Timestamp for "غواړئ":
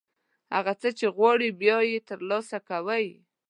1.15-1.49